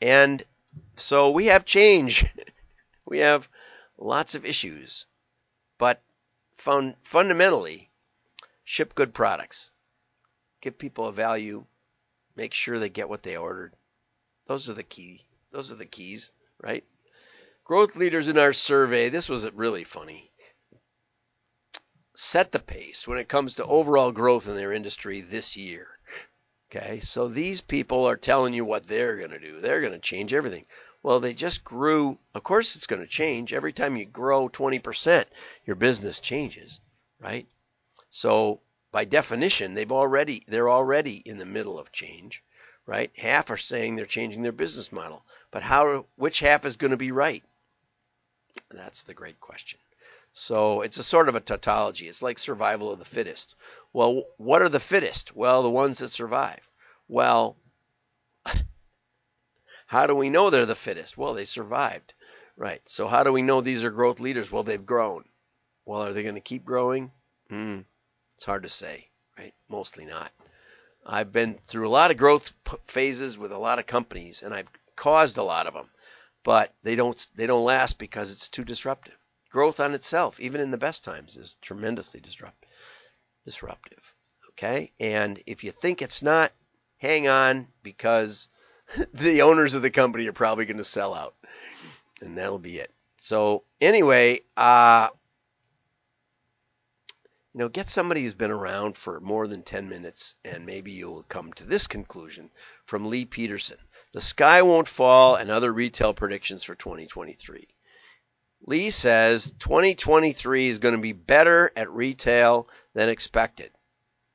And 0.00 0.44
so 0.94 1.30
we 1.30 1.46
have 1.46 1.64
change. 1.64 2.24
we 3.04 3.18
have 3.18 3.48
lots 3.98 4.36
of 4.36 4.46
issues. 4.46 5.06
But 5.78 6.00
fun, 6.56 6.94
fundamentally, 7.02 7.90
ship 8.62 8.94
good 8.94 9.12
products. 9.12 9.72
Give 10.60 10.78
people 10.78 11.06
a 11.06 11.12
value. 11.12 11.64
Make 12.36 12.54
sure 12.54 12.78
they 12.78 12.88
get 12.88 13.08
what 13.08 13.24
they 13.24 13.36
ordered. 13.36 13.74
Those 14.46 14.68
are 14.68 14.74
the 14.74 14.82
key. 14.82 15.24
Those 15.50 15.72
are 15.72 15.76
the 15.76 15.86
keys, 15.86 16.30
right? 16.60 16.84
Growth 17.64 17.96
leaders 17.96 18.28
in 18.28 18.38
our 18.38 18.52
survey, 18.52 19.08
this 19.08 19.28
was 19.28 19.50
really 19.52 19.84
funny 19.84 20.30
set 22.16 22.50
the 22.50 22.58
pace 22.58 23.06
when 23.06 23.18
it 23.18 23.28
comes 23.28 23.54
to 23.54 23.64
overall 23.66 24.10
growth 24.10 24.48
in 24.48 24.56
their 24.56 24.72
industry 24.72 25.20
this 25.20 25.54
year. 25.56 25.98
Okay, 26.70 26.98
so 27.00 27.28
these 27.28 27.60
people 27.60 28.06
are 28.06 28.16
telling 28.16 28.54
you 28.54 28.64
what 28.64 28.86
they're 28.86 29.18
going 29.18 29.30
to 29.30 29.38
do. 29.38 29.60
They're 29.60 29.82
going 29.82 29.92
to 29.92 29.98
change 29.98 30.32
everything. 30.32 30.64
Well, 31.02 31.20
they 31.20 31.34
just 31.34 31.62
grew. 31.62 32.18
Of 32.34 32.42
course, 32.42 32.74
it's 32.74 32.86
going 32.86 33.02
to 33.02 33.06
change. 33.06 33.52
Every 33.52 33.72
time 33.72 33.96
you 33.96 34.06
grow 34.06 34.48
20%, 34.48 35.26
your 35.64 35.76
business 35.76 36.18
changes, 36.18 36.80
right? 37.20 37.46
So, 38.08 38.60
by 38.90 39.04
definition, 39.04 39.74
they've 39.74 39.92
already 39.92 40.42
they're 40.48 40.70
already 40.70 41.16
in 41.16 41.38
the 41.38 41.46
middle 41.46 41.78
of 41.78 41.92
change, 41.92 42.42
right? 42.86 43.10
Half 43.16 43.50
are 43.50 43.56
saying 43.56 43.96
they're 43.96 44.06
changing 44.06 44.42
their 44.42 44.52
business 44.52 44.92
model, 44.92 45.24
but 45.50 45.62
how 45.62 46.06
which 46.16 46.40
half 46.40 46.64
is 46.64 46.76
going 46.76 46.92
to 46.92 46.96
be 46.96 47.12
right? 47.12 47.42
That's 48.70 49.02
the 49.02 49.14
great 49.14 49.40
question. 49.40 49.78
So 50.32 50.82
it's 50.82 50.98
a 50.98 51.02
sort 51.02 51.28
of 51.28 51.34
a 51.34 51.40
tautology. 51.40 52.08
It's 52.08 52.22
like 52.22 52.38
survival 52.38 52.90
of 52.92 52.98
the 52.98 53.04
fittest. 53.04 53.56
Well, 53.92 54.24
what 54.36 54.62
are 54.62 54.68
the 54.68 54.80
fittest? 54.80 55.34
Well, 55.34 55.62
the 55.62 55.70
ones 55.70 55.98
that 55.98 56.10
survive. 56.10 56.60
Well, 57.08 57.56
how 59.86 60.06
do 60.06 60.14
we 60.14 60.28
know 60.28 60.50
they're 60.50 60.66
the 60.66 60.74
fittest? 60.74 61.16
Well, 61.16 61.34
they 61.34 61.46
survived. 61.46 62.12
Right. 62.56 62.82
So 62.86 63.08
how 63.08 63.22
do 63.22 63.32
we 63.32 63.42
know 63.42 63.60
these 63.60 63.84
are 63.84 63.90
growth 63.90 64.20
leaders? 64.20 64.52
Well, 64.52 64.62
they've 64.62 64.84
grown. 64.84 65.24
Well, 65.86 66.02
are 66.02 66.12
they 66.12 66.22
going 66.22 66.34
to 66.34 66.40
keep 66.40 66.64
growing? 66.64 67.12
Hmm. 67.48 67.80
It's 68.34 68.44
hard 68.44 68.64
to 68.64 68.68
say, 68.68 69.08
right? 69.38 69.54
Mostly 69.68 70.04
not. 70.04 70.32
I've 71.06 71.32
been 71.32 71.58
through 71.66 71.86
a 71.86 71.90
lot 71.90 72.10
of 72.10 72.16
growth 72.16 72.52
phases 72.86 73.38
with 73.38 73.52
a 73.52 73.58
lot 73.58 73.78
of 73.78 73.86
companies 73.86 74.42
and 74.42 74.52
I've 74.52 74.68
caused 74.96 75.36
a 75.36 75.42
lot 75.42 75.66
of 75.66 75.74
them, 75.74 75.88
but 76.42 76.74
they 76.82 76.96
don't 76.96 77.26
they 77.36 77.46
don't 77.46 77.64
last 77.64 77.98
because 77.98 78.32
it's 78.32 78.48
too 78.48 78.64
disruptive 78.64 79.16
growth 79.56 79.80
on 79.80 79.94
itself, 79.94 80.38
even 80.38 80.60
in 80.60 80.70
the 80.70 80.76
best 80.76 81.02
times, 81.02 81.38
is 81.38 81.56
tremendously 81.62 82.20
disrupt, 82.20 82.66
disruptive. 83.46 84.14
Okay? 84.50 84.92
And 85.00 85.42
if 85.46 85.64
you 85.64 85.70
think 85.70 86.02
it's 86.02 86.22
not, 86.22 86.52
hang 86.98 87.26
on 87.26 87.66
because 87.82 88.48
the 89.14 89.40
owners 89.40 89.72
of 89.72 89.80
the 89.80 89.90
company 89.90 90.26
are 90.26 90.34
probably 90.34 90.66
going 90.66 90.76
to 90.76 90.84
sell 90.84 91.14
out. 91.14 91.34
And 92.20 92.36
that'll 92.36 92.58
be 92.58 92.78
it. 92.78 92.92
So, 93.16 93.64
anyway, 93.80 94.40
uh, 94.58 95.08
you 97.56 97.60
know, 97.60 97.70
get 97.70 97.88
somebody 97.88 98.22
who's 98.22 98.34
been 98.34 98.50
around 98.50 98.98
for 98.98 99.18
more 99.18 99.46
than 99.46 99.62
10 99.62 99.88
minutes, 99.88 100.34
and 100.44 100.66
maybe 100.66 100.92
you'll 100.92 101.22
come 101.22 101.54
to 101.54 101.64
this 101.64 101.86
conclusion 101.86 102.50
from 102.84 103.08
Lee 103.08 103.24
Peterson. 103.24 103.78
The 104.12 104.20
sky 104.20 104.60
won't 104.60 104.86
fall, 104.86 105.36
and 105.36 105.50
other 105.50 105.72
retail 105.72 106.12
predictions 106.12 106.64
for 106.64 106.74
2023. 106.74 107.66
Lee 108.66 108.90
says 108.90 109.54
2023 109.58 110.68
is 110.68 110.80
going 110.80 110.96
to 110.96 111.00
be 111.00 111.12
better 111.12 111.70
at 111.74 111.90
retail 111.90 112.68
than 112.92 113.08
expected. 113.08 113.70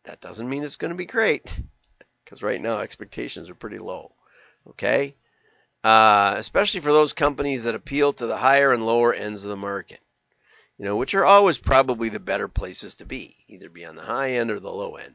That 0.06 0.20
doesn't 0.20 0.50
mean 0.50 0.64
it's 0.64 0.78
going 0.78 0.90
to 0.90 0.98
be 0.98 1.06
great 1.06 1.46
because 2.26 2.42
right 2.42 2.60
now 2.60 2.80
expectations 2.80 3.52
are 3.52 3.56
pretty 3.56 3.78
low. 3.78 4.16
Okay? 4.70 5.16
Uh, 5.84 6.34
especially 6.38 6.82
for 6.82 6.92
those 6.92 7.14
companies 7.14 7.66
that 7.66 7.76
appeal 7.76 8.14
to 8.14 8.26
the 8.26 8.38
higher 8.38 8.74
and 8.74 8.84
lower 8.84 9.14
ends 9.14 9.44
of 9.44 9.52
the 9.52 9.58
market, 9.58 10.00
you 10.82 10.88
know, 10.88 10.96
which 10.96 11.14
are 11.14 11.26
always 11.26 11.60
probably 11.60 12.10
the 12.10 12.20
better 12.20 12.48
places 12.48 12.96
to 12.96 13.06
be, 13.06 13.36
either 13.48 13.70
be 13.70 13.86
on 13.86 13.96
the 13.96 14.02
high 14.02 14.32
end 14.32 14.50
or 14.50 14.60
the 14.60 14.72
low 14.72 14.96
end. 14.96 15.14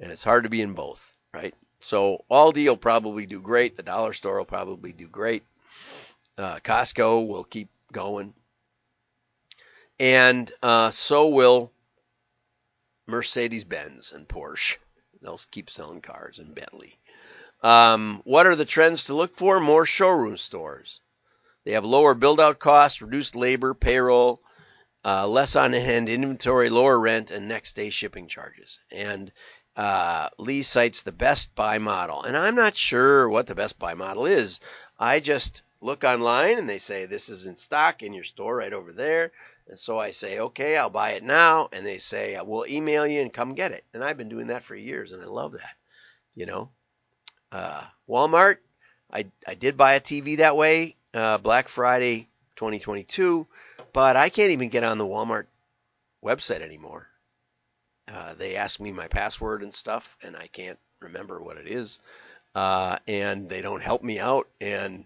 And 0.00 0.10
it's 0.10 0.24
hard 0.24 0.42
to 0.42 0.50
be 0.50 0.60
in 0.60 0.72
both, 0.72 1.16
right? 1.32 1.54
So 1.78 2.24
Aldi 2.28 2.66
will 2.66 2.76
probably 2.76 3.24
do 3.24 3.40
great. 3.40 3.76
The 3.76 3.84
dollar 3.84 4.12
store 4.12 4.38
will 4.38 4.44
probably 4.44 4.92
do 4.92 5.06
great. 5.06 5.44
Uh, 6.36 6.56
Costco 6.56 7.28
will 7.28 7.44
keep 7.44 7.68
going. 7.92 8.34
And 10.00 10.50
uh, 10.64 10.90
so 10.90 11.28
will 11.28 11.70
Mercedes 13.06 13.62
Benz 13.62 14.10
and 14.10 14.26
Porsche. 14.26 14.78
They'll 15.22 15.38
keep 15.52 15.70
selling 15.70 16.00
cars 16.00 16.40
and 16.40 16.56
Bentley. 16.56 16.98
Um, 17.62 18.20
what 18.24 18.48
are 18.48 18.56
the 18.56 18.64
trends 18.64 19.04
to 19.04 19.14
look 19.14 19.36
for? 19.36 19.60
More 19.60 19.86
showroom 19.86 20.36
stores. 20.36 21.00
They 21.62 21.72
have 21.74 21.84
lower 21.84 22.14
build 22.14 22.40
out 22.40 22.58
costs, 22.58 23.00
reduced 23.00 23.36
labor, 23.36 23.74
payroll, 23.74 24.42
uh, 25.04 25.26
less 25.26 25.56
on 25.56 25.72
hand 25.72 26.08
inventory, 26.08 26.70
lower 26.70 26.98
rent, 26.98 27.30
and 27.30 27.48
next 27.48 27.76
day 27.76 27.90
shipping 27.90 28.26
charges. 28.26 28.78
And 28.90 29.32
uh, 29.76 30.28
Lee 30.38 30.62
cites 30.62 31.02
the 31.02 31.12
Best 31.12 31.54
Buy 31.54 31.78
model. 31.78 32.24
And 32.24 32.36
I'm 32.36 32.56
not 32.56 32.74
sure 32.74 33.28
what 33.28 33.46
the 33.46 33.54
Best 33.54 33.78
Buy 33.78 33.94
model 33.94 34.26
is. 34.26 34.60
I 34.98 35.20
just 35.20 35.62
look 35.80 36.02
online 36.02 36.58
and 36.58 36.68
they 36.68 36.78
say 36.78 37.06
this 37.06 37.28
is 37.28 37.46
in 37.46 37.54
stock 37.54 38.02
in 38.02 38.12
your 38.12 38.24
store 38.24 38.56
right 38.56 38.72
over 38.72 38.92
there. 38.92 39.30
And 39.68 39.78
so 39.78 39.98
I 39.98 40.10
say, 40.10 40.40
okay, 40.40 40.76
I'll 40.76 40.90
buy 40.90 41.12
it 41.12 41.22
now. 41.22 41.68
And 41.72 41.86
they 41.86 41.98
say, 41.98 42.38
we'll 42.42 42.66
email 42.66 43.06
you 43.06 43.20
and 43.20 43.32
come 43.32 43.54
get 43.54 43.72
it. 43.72 43.84
And 43.94 44.02
I've 44.02 44.16
been 44.16 44.28
doing 44.28 44.48
that 44.48 44.64
for 44.64 44.74
years 44.74 45.12
and 45.12 45.22
I 45.22 45.26
love 45.26 45.52
that. 45.52 45.76
You 46.34 46.46
know, 46.46 46.70
uh, 47.52 47.82
Walmart, 48.08 48.58
I, 49.12 49.26
I 49.46 49.54
did 49.54 49.76
buy 49.76 49.94
a 49.94 50.00
TV 50.00 50.38
that 50.38 50.56
way, 50.56 50.96
uh, 51.14 51.38
Black 51.38 51.68
Friday 51.68 52.28
2022, 52.56 53.46
but 53.98 54.14
I 54.14 54.28
can't 54.28 54.52
even 54.52 54.68
get 54.68 54.84
on 54.84 54.96
the 54.96 55.04
Walmart 55.04 55.46
website 56.24 56.60
anymore. 56.60 57.08
Uh, 58.06 58.32
they 58.34 58.54
ask 58.54 58.78
me 58.78 58.92
my 58.92 59.08
password 59.08 59.64
and 59.64 59.74
stuff, 59.74 60.16
and 60.22 60.36
I 60.36 60.46
can't 60.46 60.78
remember 61.00 61.42
what 61.42 61.56
it 61.56 61.66
is. 61.66 61.98
Uh, 62.54 62.98
and 63.08 63.48
they 63.48 63.60
don't 63.60 63.82
help 63.82 64.04
me 64.04 64.20
out, 64.20 64.46
and 64.60 65.04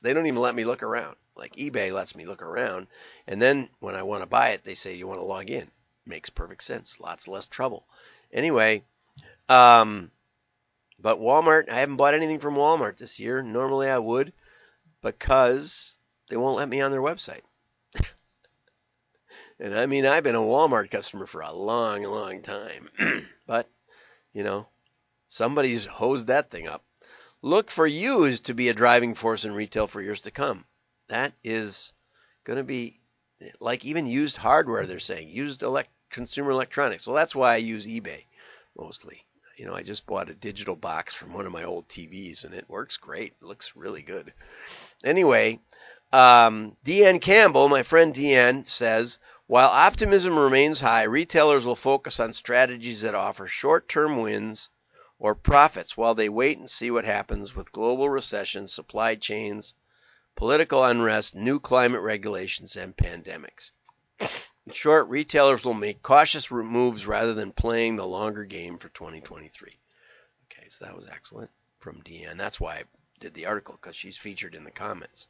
they 0.00 0.14
don't 0.14 0.24
even 0.24 0.40
let 0.40 0.54
me 0.54 0.64
look 0.64 0.82
around. 0.82 1.16
Like 1.36 1.56
eBay 1.56 1.92
lets 1.92 2.16
me 2.16 2.24
look 2.24 2.40
around, 2.40 2.86
and 3.26 3.42
then 3.42 3.68
when 3.80 3.94
I 3.94 4.04
want 4.04 4.22
to 4.22 4.26
buy 4.26 4.52
it, 4.52 4.64
they 4.64 4.74
say 4.74 4.94
you 4.94 5.06
want 5.06 5.20
to 5.20 5.26
log 5.26 5.50
in. 5.50 5.70
Makes 6.06 6.30
perfect 6.30 6.64
sense. 6.64 7.00
Lots 7.00 7.28
less 7.28 7.44
trouble. 7.44 7.84
Anyway, 8.32 8.84
um, 9.50 10.10
But 10.98 11.20
Walmart, 11.20 11.68
I 11.68 11.80
haven't 11.80 11.96
bought 11.96 12.14
anything 12.14 12.38
from 12.38 12.54
Walmart 12.54 12.96
this 12.96 13.20
year. 13.20 13.42
Normally 13.42 13.90
I 13.90 13.98
would 13.98 14.32
because 15.02 15.92
they 16.30 16.38
won't 16.38 16.56
let 16.56 16.70
me 16.70 16.80
on 16.80 16.90
their 16.90 17.02
website. 17.02 17.42
And 19.64 19.74
I 19.74 19.86
mean, 19.86 20.04
I've 20.04 20.24
been 20.24 20.34
a 20.34 20.40
Walmart 20.40 20.90
customer 20.90 21.24
for 21.24 21.40
a 21.40 21.50
long, 21.50 22.02
long 22.02 22.42
time. 22.42 22.90
but, 23.46 23.66
you 24.34 24.44
know, 24.44 24.66
somebody's 25.26 25.86
hosed 25.86 26.26
that 26.26 26.50
thing 26.50 26.68
up. 26.68 26.84
Look 27.40 27.70
for 27.70 27.86
used 27.86 28.44
to 28.44 28.54
be 28.54 28.68
a 28.68 28.74
driving 28.74 29.14
force 29.14 29.46
in 29.46 29.54
retail 29.54 29.86
for 29.86 30.02
years 30.02 30.20
to 30.22 30.30
come. 30.30 30.66
That 31.08 31.32
is 31.42 31.94
going 32.44 32.58
to 32.58 32.62
be 32.62 33.00
like 33.58 33.86
even 33.86 34.06
used 34.06 34.36
hardware, 34.36 34.84
they're 34.84 34.98
saying, 34.98 35.30
used 35.30 35.62
elect- 35.62 35.88
consumer 36.10 36.50
electronics. 36.50 37.06
Well, 37.06 37.16
that's 37.16 37.34
why 37.34 37.54
I 37.54 37.56
use 37.56 37.86
eBay 37.86 38.26
mostly. 38.76 39.24
You 39.56 39.64
know, 39.64 39.74
I 39.74 39.82
just 39.82 40.04
bought 40.04 40.28
a 40.28 40.34
digital 40.34 40.76
box 40.76 41.14
from 41.14 41.32
one 41.32 41.46
of 41.46 41.52
my 41.52 41.64
old 41.64 41.88
TVs 41.88 42.44
and 42.44 42.52
it 42.52 42.68
works 42.68 42.98
great. 42.98 43.32
It 43.40 43.46
looks 43.46 43.74
really 43.74 44.02
good. 44.02 44.34
Anyway, 45.02 45.58
um, 46.12 46.76
Deanne 46.84 47.22
Campbell, 47.22 47.70
my 47.70 47.82
friend 47.82 48.14
Deanne, 48.14 48.66
says 48.66 49.18
while 49.46 49.68
optimism 49.68 50.38
remains 50.38 50.80
high, 50.80 51.02
retailers 51.02 51.64
will 51.64 51.76
focus 51.76 52.18
on 52.18 52.32
strategies 52.32 53.02
that 53.02 53.14
offer 53.14 53.46
short 53.46 53.88
term 53.88 54.20
wins 54.20 54.70
or 55.18 55.34
profits 55.34 55.96
while 55.96 56.14
they 56.14 56.28
wait 56.28 56.58
and 56.58 56.70
see 56.70 56.90
what 56.90 57.04
happens 57.04 57.54
with 57.54 57.72
global 57.72 58.08
recession, 58.08 58.66
supply 58.66 59.14
chains, 59.14 59.74
political 60.34 60.82
unrest, 60.82 61.34
new 61.34 61.60
climate 61.60 62.00
regulations, 62.00 62.76
and 62.76 62.96
pandemics. 62.96 63.70
In 64.66 64.72
short, 64.72 65.08
retailers 65.08 65.64
will 65.64 65.74
make 65.74 66.02
cautious 66.02 66.50
moves 66.50 67.06
rather 67.06 67.34
than 67.34 67.52
playing 67.52 67.96
the 67.96 68.06
longer 68.06 68.44
game 68.44 68.78
for 68.78 68.88
2023. 68.88 69.78
Okay, 70.46 70.68
so 70.68 70.84
that 70.84 70.96
was 70.96 71.08
excellent 71.08 71.50
from 71.78 72.02
Deanne. 72.02 72.38
That's 72.38 72.60
why 72.60 72.76
I 72.76 72.84
did 73.20 73.34
the 73.34 73.46
article 73.46 73.78
because 73.80 73.96
she's 73.96 74.16
featured 74.16 74.54
in 74.54 74.64
the 74.64 74.70
comments. 74.70 75.28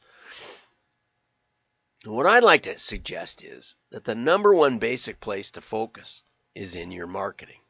What 2.06 2.26
I'd 2.26 2.42
like 2.42 2.64
to 2.64 2.76
suggest 2.78 3.42
is 3.42 3.76
that 3.90 4.04
the 4.04 4.14
number 4.14 4.52
one 4.52 4.78
basic 4.78 5.20
place 5.20 5.50
to 5.52 5.62
focus 5.62 6.22
is 6.54 6.74
in 6.74 6.92
your 6.92 7.06
marketing. 7.06 7.60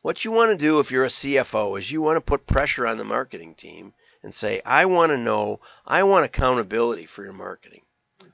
What 0.00 0.24
you 0.24 0.30
want 0.30 0.52
to 0.52 0.56
do 0.56 0.78
if 0.78 0.90
you're 0.90 1.04
a 1.04 1.08
CFO 1.08 1.78
is 1.78 1.90
you 1.90 2.00
want 2.02 2.16
to 2.16 2.20
put 2.20 2.46
pressure 2.46 2.86
on 2.86 2.98
the 2.98 3.04
marketing 3.04 3.54
team 3.54 3.94
and 4.22 4.32
say, 4.32 4.62
I 4.64 4.84
want 4.84 5.10
to 5.10 5.16
know, 5.16 5.60
I 5.84 6.04
want 6.04 6.24
accountability 6.24 7.06
for 7.06 7.24
your 7.24 7.32
marketing. 7.32 7.82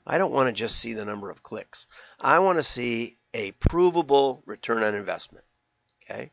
I 0.05 0.19
don't 0.19 0.31
want 0.31 0.47
to 0.47 0.53
just 0.53 0.79
see 0.79 0.93
the 0.93 1.05
number 1.05 1.31
of 1.31 1.41
clicks. 1.41 1.87
I 2.19 2.39
want 2.39 2.59
to 2.59 2.63
see 2.63 3.17
a 3.33 3.51
provable 3.51 4.43
return 4.45 4.83
on 4.83 4.93
investment. 4.93 5.45
Okay? 6.03 6.31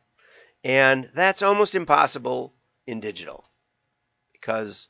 And 0.63 1.09
that's 1.13 1.41
almost 1.41 1.75
impossible 1.75 2.53
in 2.85 2.99
digital 2.99 3.43
because 4.33 4.87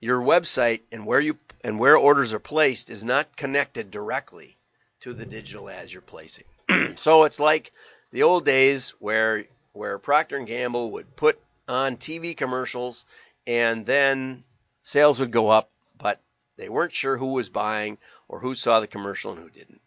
your 0.00 0.20
website 0.20 0.82
and 0.92 1.06
where 1.06 1.20
you 1.20 1.38
and 1.64 1.78
where 1.78 1.96
orders 1.96 2.32
are 2.32 2.38
placed 2.38 2.90
is 2.90 3.04
not 3.04 3.36
connected 3.36 3.90
directly 3.90 4.56
to 5.00 5.12
the 5.12 5.26
digital 5.26 5.68
ads 5.68 5.92
you're 5.92 6.02
placing. 6.02 6.44
so 6.96 7.24
it's 7.24 7.40
like 7.40 7.72
the 8.12 8.22
old 8.22 8.44
days 8.44 8.90
where 8.98 9.44
where 9.72 9.98
Procter 9.98 10.36
and 10.36 10.46
Gamble 10.46 10.90
would 10.92 11.14
put 11.16 11.40
on 11.68 11.96
TV 11.96 12.36
commercials 12.36 13.04
and 13.46 13.86
then 13.86 14.42
sales 14.82 15.20
would 15.20 15.30
go 15.30 15.48
up, 15.48 15.70
but 15.98 16.20
they 16.56 16.68
weren't 16.68 16.94
sure 16.94 17.16
who 17.16 17.32
was 17.32 17.48
buying 17.48 17.98
or 18.28 18.40
who 18.40 18.54
saw 18.54 18.80
the 18.80 18.86
commercial 18.86 19.32
and 19.32 19.40
who 19.40 19.50
didn't. 19.50 19.80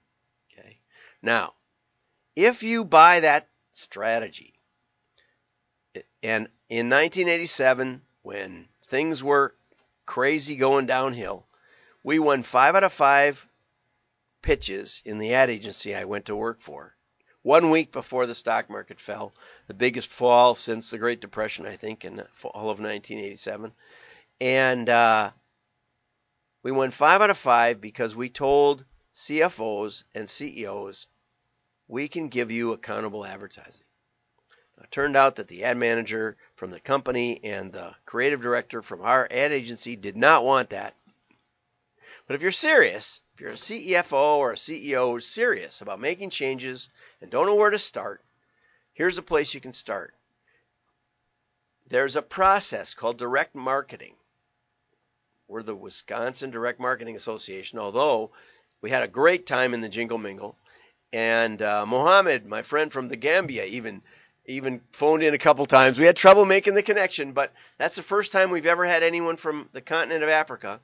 Okay. 0.51 0.77
Now, 1.21 1.53
if 2.35 2.63
you 2.63 2.85
buy 2.85 3.19
that 3.19 3.47
strategy, 3.73 4.53
and 6.23 6.47
in 6.69 6.89
1987, 6.89 8.01
when 8.21 8.67
things 8.87 9.23
were 9.23 9.53
crazy 10.05 10.55
going 10.55 10.85
downhill, 10.85 11.45
we 12.03 12.19
won 12.19 12.43
five 12.43 12.75
out 12.75 12.83
of 12.83 12.93
five 12.93 13.47
pitches 14.41 15.01
in 15.05 15.19
the 15.19 15.33
ad 15.33 15.49
agency 15.49 15.95
I 15.95 16.05
went 16.05 16.25
to 16.25 16.35
work 16.35 16.61
for 16.61 16.95
one 17.43 17.71
week 17.71 17.91
before 17.91 18.25
the 18.25 18.35
stock 18.35 18.69
market 18.69 18.99
fell, 18.99 19.33
the 19.67 19.73
biggest 19.73 20.09
fall 20.09 20.53
since 20.55 20.91
the 20.91 20.97
Great 20.97 21.21
Depression, 21.21 21.65
I 21.65 21.75
think, 21.75 22.05
in 22.05 22.17
the 22.17 22.27
fall 22.33 22.69
of 22.69 22.79
1987. 22.79 23.73
And 24.39 24.89
uh, 24.89 25.31
we 26.63 26.71
won 26.71 26.91
five 26.91 27.21
out 27.21 27.29
of 27.29 27.37
five 27.37 27.81
because 27.81 28.15
we 28.15 28.29
told 28.29 28.85
CFOs 29.13 30.03
and 30.13 30.29
CEOs 30.29 31.07
we 31.87 32.07
can 32.07 32.29
give 32.29 32.51
you 32.51 32.71
accountable 32.71 33.25
advertising. 33.25 33.85
It 34.81 34.89
turned 34.89 35.17
out 35.17 35.35
that 35.35 35.47
the 35.47 35.63
ad 35.63 35.77
manager 35.77 36.37
from 36.55 36.71
the 36.71 36.79
company 36.79 37.39
and 37.43 37.71
the 37.71 37.93
creative 38.05 38.41
director 38.41 38.81
from 38.81 39.01
our 39.01 39.27
ad 39.29 39.51
agency 39.51 39.95
did 39.95 40.17
not 40.17 40.43
want 40.43 40.71
that. 40.71 40.95
But 42.27 42.35
if 42.35 42.41
you're 42.41 42.51
serious, 42.51 43.21
if 43.33 43.41
you're 43.41 43.51
a 43.51 43.53
CFO 43.53 44.37
or 44.37 44.53
a 44.53 44.55
CEO 44.55 45.11
who's 45.11 45.25
serious 45.25 45.81
about 45.81 45.99
making 45.99 46.29
changes 46.29 46.89
and 47.21 47.29
don't 47.31 47.45
know 47.47 47.55
where 47.55 47.69
to 47.69 47.79
start, 47.79 48.23
here's 48.93 49.17
a 49.17 49.23
place 49.23 49.53
you 49.53 49.61
can 49.61 49.73
start. 49.73 50.13
There's 51.89 52.15
a 52.15 52.21
process 52.21 52.93
called 52.93 53.17
direct 53.17 53.55
marketing. 53.55 54.15
We're 55.47 55.63
the 55.63 55.75
Wisconsin 55.75 56.51
Direct 56.51 56.79
Marketing 56.79 57.17
Association, 57.17 57.79
although 57.79 58.31
we 58.81 58.89
had 58.89 59.03
a 59.03 59.07
great 59.07 59.45
time 59.45 59.73
in 59.73 59.81
the 59.81 59.89
Jingle 59.89 60.17
Mingle. 60.17 60.55
And 61.11 61.61
uh, 61.61 61.85
Mohammed, 61.85 62.45
my 62.45 62.61
friend 62.61 62.93
from 62.93 63.09
the 63.09 63.17
Gambia, 63.17 63.65
even 63.65 64.01
even 64.45 64.81
phoned 64.91 65.23
in 65.23 65.33
a 65.33 65.37
couple 65.37 65.65
times. 65.65 65.99
We 65.99 66.05
had 66.05 66.15
trouble 66.15 66.45
making 66.45 66.73
the 66.73 66.81
connection, 66.81 67.33
but 67.33 67.53
that's 67.77 67.95
the 67.95 68.01
first 68.01 68.31
time 68.31 68.49
we've 68.49 68.65
ever 68.65 68.85
had 68.85 69.03
anyone 69.03 69.37
from 69.37 69.69
the 69.73 69.81
continent 69.81 70.23
of 70.23 70.29
Africa 70.29 70.79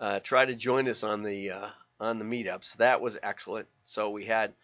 uh, 0.00 0.20
try 0.20 0.44
to 0.44 0.54
join 0.54 0.88
us 0.88 1.04
on 1.04 1.22
the 1.22 1.50
uh, 1.50 1.68
on 2.00 2.18
the 2.18 2.24
meetups. 2.24 2.76
That 2.78 3.00
was 3.00 3.18
excellent. 3.22 3.68
So 3.84 4.10
we 4.10 4.24
had 4.24 4.54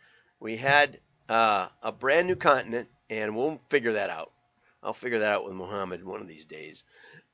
we 0.40 0.56
had 0.56 0.98
uh, 1.28 1.68
a 1.82 1.92
brand 1.92 2.26
new 2.26 2.36
continent, 2.36 2.88
and 3.10 3.36
we'll 3.36 3.60
figure 3.68 3.92
that 3.92 4.10
out. 4.10 4.32
I'll 4.82 4.94
figure 4.94 5.20
that 5.20 5.32
out 5.32 5.44
with 5.44 5.54
Mohammed 5.54 6.04
one 6.04 6.20
of 6.20 6.28
these 6.28 6.46
days, 6.46 6.84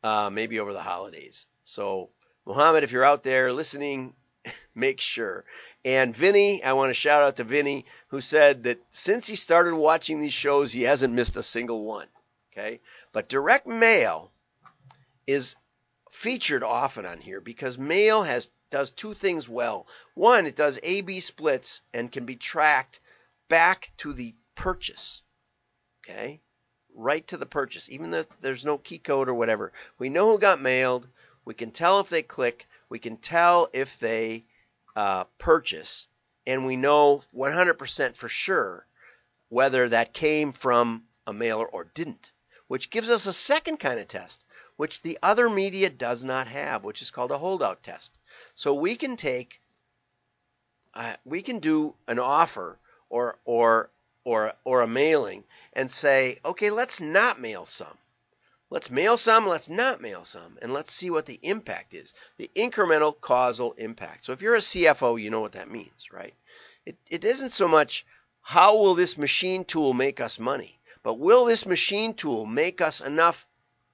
uh, 0.03 0.31
maybe 0.33 0.59
over 0.59 0.73
the 0.73 0.81
holidays. 0.81 1.47
So 1.65 2.11
Mohammed, 2.45 2.83
if 2.83 2.93
you're 2.93 3.05
out 3.05 3.23
there 3.23 3.53
listening, 3.53 4.15
make 4.75 5.01
sure. 5.01 5.45
And 5.85 6.15
Vinny, 6.15 6.62
I 6.62 6.73
want 6.73 6.91
to 6.91 6.95
shout 6.95 7.23
out 7.23 7.37
to 7.37 7.45
Vinny, 7.45 7.87
who 8.09 8.21
said 8.21 8.65
that 8.65 8.81
since 8.91 9.27
he 9.27 9.37
started 9.37 9.75
watching 9.75 10.21
these 10.21 10.33
shows, 10.33 10.73
he 10.73 10.83
hasn't 10.83 11.15
missed 11.15 11.37
a 11.37 11.43
single 11.43 11.85
one. 11.85 12.07
Okay, 12.53 12.81
but 13.12 13.31
direct 13.31 13.67
mail 13.67 14.31
is 15.27 15.57
featured 16.22 16.62
often 16.62 17.04
on 17.04 17.20
here 17.20 17.40
because 17.40 17.76
mail 17.76 18.22
has 18.22 18.48
does 18.70 18.92
two 18.92 19.12
things 19.12 19.48
well. 19.48 19.88
One, 20.14 20.46
it 20.46 20.54
does 20.54 20.78
A/B 20.80 21.18
splits 21.18 21.80
and 21.92 22.12
can 22.12 22.24
be 22.24 22.37
tracked 22.37 23.00
back 23.48 23.90
to 23.98 24.12
the 24.12 24.32
purchase. 24.54 25.22
Okay, 26.00 26.40
right 26.94 27.26
to 27.26 27.37
the 27.37 27.44
purchase, 27.44 27.90
even 27.90 28.12
though 28.12 28.24
there's 28.40 28.64
no 28.64 28.78
key 28.78 28.98
code 28.98 29.28
or 29.28 29.35
whatever. 29.35 29.72
We 29.98 30.11
know 30.11 30.30
who 30.30 30.38
got 30.38 30.61
mailed. 30.61 31.08
We 31.44 31.54
can 31.54 31.72
tell 31.72 31.98
if 31.98 32.08
they 32.08 32.22
click. 32.22 32.68
We 32.88 33.00
can 33.00 33.16
tell 33.16 33.68
if 33.72 33.98
they 33.98 34.44
uh, 34.94 35.24
purchase, 35.38 36.06
and 36.46 36.64
we 36.64 36.76
know 36.76 37.24
100% 37.35 38.14
for 38.14 38.28
sure 38.28 38.87
whether 39.48 39.88
that 39.88 40.14
came 40.14 40.52
from 40.52 41.02
a 41.26 41.32
mailer 41.32 41.66
or 41.66 41.82
didn't, 41.82 42.30
which 42.68 42.90
gives 42.90 43.11
us 43.11 43.26
a 43.26 43.32
second 43.32 43.78
kind 43.78 43.98
of 43.98 44.06
test, 44.06 44.44
which 44.76 45.02
the 45.02 45.18
other 45.22 45.48
media 45.48 45.90
does 45.90 46.24
not 46.24 46.46
have, 46.46 46.85
which 46.85 47.02
is 47.02 47.11
called 47.11 47.30
a 47.30 47.38
holdout 47.38 47.82
test. 47.82 48.18
So 48.54 48.74
we 48.74 48.96
can 48.96 49.16
take, 49.16 49.61
uh, 50.94 51.14
we 51.24 51.42
can 51.42 51.58
do 51.58 51.94
an 52.08 52.18
offer 52.18 52.78
or 53.08 53.38
or 53.44 53.90
or 54.24 54.54
or 54.64 54.82
a 54.82 54.88
mailing 54.88 55.44
and 55.72 55.90
say, 55.90 56.38
okay, 56.44 56.70
let's 56.70 57.00
not 57.00 57.40
mail 57.40 57.66
some. 57.66 57.98
Let's 58.70 58.90
mail 58.90 59.18
some, 59.18 59.46
let's 59.46 59.68
not 59.68 60.00
mail 60.00 60.24
some, 60.24 60.58
and 60.62 60.72
let's 60.72 60.94
see 60.94 61.11
what 61.11 61.26
the 61.26 61.38
impact 61.42 61.92
is. 61.92 62.14
The 62.38 62.50
incremental 62.56 63.20
causal 63.20 63.72
impact. 63.72 64.24
So 64.24 64.32
if 64.32 64.40
you're 64.40 64.54
a 64.54 64.61
CFO, 64.61 65.20
you 65.20 65.28
know 65.28 65.40
what 65.40 65.52
that 65.52 65.70
means, 65.70 66.11
right? 66.11 66.35
It, 66.87 66.96
it 67.11 67.24
isn't 67.24 67.50
so 67.50 67.68
much 67.68 68.06
how 68.40 68.78
will 68.78 68.94
this 68.94 69.18
machine 69.18 69.66
tool 69.66 69.92
make 69.92 70.20
us 70.20 70.38
money, 70.38 70.80
but 71.02 71.18
will 71.18 71.44
this 71.44 71.66
machine 71.66 72.14
tool 72.14 72.46
make 72.46 72.80
us 72.80 73.02
enough 73.02 73.46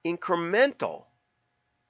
incremental 0.05 1.05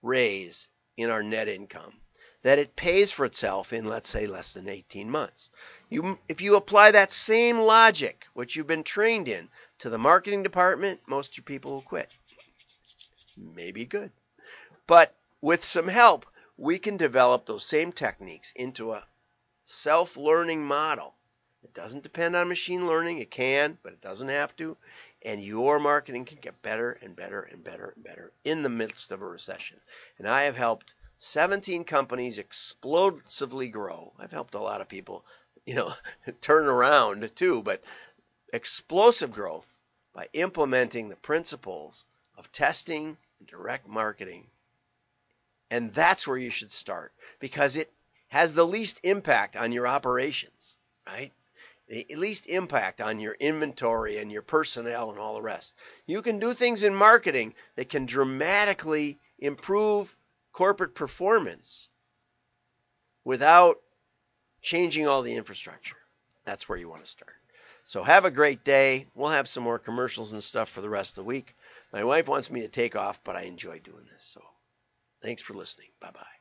raise 0.01 0.67
in 0.97 1.09
our 1.09 1.23
net 1.23 1.47
income 1.47 1.93
that 2.41 2.59
it 2.59 2.75
pays 2.75 3.11
for 3.11 3.25
itself 3.25 3.73
in, 3.73 3.85
let's 3.85 4.09
say, 4.09 4.25
less 4.25 4.53
than 4.53 4.69
18 4.69 5.09
months. 5.09 5.49
You, 5.89 6.17
if 6.29 6.41
you 6.41 6.55
apply 6.55 6.91
that 6.91 7.11
same 7.11 7.59
logic, 7.59 8.25
which 8.33 8.55
you've 8.55 8.67
been 8.67 8.83
trained 8.83 9.27
in, 9.27 9.49
to 9.79 9.89
the 9.89 9.97
marketing 9.97 10.43
department, 10.43 11.01
most 11.07 11.31
of 11.31 11.37
your 11.37 11.43
people 11.43 11.71
will 11.71 11.81
quit. 11.81 12.09
Maybe 13.37 13.85
good. 13.85 14.11
But 14.87 15.15
with 15.41 15.63
some 15.63 15.87
help, 15.87 16.25
we 16.57 16.79
can 16.79 16.97
develop 16.97 17.45
those 17.45 17.65
same 17.65 17.91
techniques 17.91 18.51
into 18.55 18.93
a 18.93 19.05
self 19.65 20.17
learning 20.17 20.65
model. 20.65 21.15
It 21.63 21.73
doesn't 21.73 22.03
depend 22.03 22.35
on 22.35 22.47
machine 22.47 22.87
learning. 22.87 23.19
It 23.19 23.31
can, 23.31 23.77
but 23.83 23.93
it 23.93 24.01
doesn't 24.01 24.29
have 24.29 24.55
to. 24.57 24.77
And 25.21 25.43
your 25.43 25.79
marketing 25.79 26.25
can 26.25 26.37
get 26.39 26.61
better 26.61 26.91
and 27.01 27.15
better 27.15 27.41
and 27.41 27.63
better 27.63 27.93
and 27.95 28.03
better 28.03 28.31
in 28.43 28.63
the 28.63 28.69
midst 28.69 29.11
of 29.11 29.21
a 29.21 29.27
recession. 29.27 29.79
And 30.17 30.27
I 30.27 30.43
have 30.43 30.55
helped 30.55 30.93
17 31.19 31.83
companies 31.83 32.37
explosively 32.37 33.67
grow. 33.67 34.13
I've 34.17 34.31
helped 34.31 34.55
a 34.55 34.61
lot 34.61 34.81
of 34.81 34.87
people, 34.87 35.25
you 35.65 35.75
know, 35.75 35.93
turn 36.41 36.67
around 36.67 37.29
too, 37.35 37.61
but 37.61 37.83
explosive 38.53 39.31
growth 39.31 39.67
by 40.13 40.29
implementing 40.33 41.09
the 41.09 41.15
principles 41.17 42.05
of 42.37 42.51
testing 42.51 43.17
and 43.39 43.47
direct 43.47 43.87
marketing. 43.87 44.47
And 45.69 45.93
that's 45.93 46.27
where 46.27 46.37
you 46.37 46.49
should 46.49 46.71
start 46.71 47.13
because 47.39 47.75
it 47.75 47.91
has 48.29 48.53
the 48.53 48.65
least 48.65 48.99
impact 49.03 49.55
on 49.55 49.71
your 49.71 49.87
operations, 49.87 50.77
right? 51.05 51.33
The 51.89 52.05
least 52.15 52.45
impact 52.45 53.01
on 53.01 53.19
your 53.19 53.33
inventory 53.33 54.17
and 54.17 54.31
your 54.31 54.43
personnel 54.43 55.09
and 55.09 55.19
all 55.19 55.33
the 55.33 55.41
rest. 55.41 55.73
You 56.05 56.21
can 56.21 56.37
do 56.37 56.53
things 56.53 56.83
in 56.83 56.93
marketing 56.93 57.55
that 57.75 57.89
can 57.89 58.05
dramatically 58.05 59.17
improve 59.39 60.15
corporate 60.53 60.93
performance 60.93 61.89
without 63.23 63.81
changing 64.61 65.07
all 65.07 65.23
the 65.23 65.35
infrastructure. 65.35 65.97
That's 66.45 66.69
where 66.69 66.77
you 66.77 66.89
want 66.89 67.05
to 67.05 67.09
start. 67.09 67.35
So 67.85 68.03
have 68.03 68.25
a 68.25 68.31
great 68.31 68.63
day. 68.63 69.07
We'll 69.15 69.29
have 69.29 69.47
some 69.47 69.63
more 69.63 69.79
commercials 69.79 70.31
and 70.33 70.43
stuff 70.43 70.69
for 70.69 70.81
the 70.81 70.89
rest 70.89 71.11
of 71.11 71.23
the 71.23 71.27
week. 71.27 71.55
My 71.91 72.03
wife 72.03 72.27
wants 72.27 72.51
me 72.51 72.61
to 72.61 72.67
take 72.67 72.95
off, 72.95 73.23
but 73.23 73.35
I 73.35 73.43
enjoy 73.43 73.79
doing 73.79 74.05
this. 74.13 74.23
So 74.23 74.41
thanks 75.23 75.41
for 75.41 75.55
listening. 75.55 75.89
Bye 75.99 76.11
bye. 76.11 76.38